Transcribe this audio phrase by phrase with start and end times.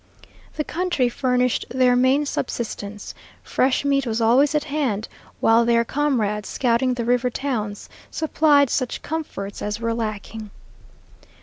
[0.55, 3.13] The country furnished their main subsistence;
[3.43, 5.07] fresh meat was always at hand,
[5.39, 10.49] while their comrades, scouting the river towns, supplied such comforts as were lacking.